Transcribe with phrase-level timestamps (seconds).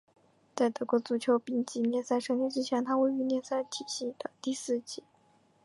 [0.55, 5.03] 在德国足球丙级联赛成立之前它位于联赛体系的第四级。